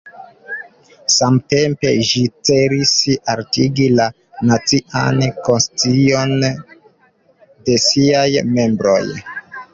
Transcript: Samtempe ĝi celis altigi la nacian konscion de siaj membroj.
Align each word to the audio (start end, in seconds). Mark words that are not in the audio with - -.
Samtempe 1.15 1.91
ĝi 2.11 2.21
celis 2.49 2.93
altigi 3.33 3.85
la 3.99 4.07
nacian 4.53 5.23
konscion 5.49 6.35
de 6.49 7.79
siaj 7.87 8.27
membroj. 8.51 8.99